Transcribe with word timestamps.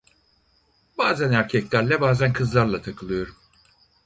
Bazen 0.97 1.31
erkeklerle 1.31 2.01
bazen 2.01 2.33
kızlarla 2.33 2.81
takılıyorum. 2.81 3.35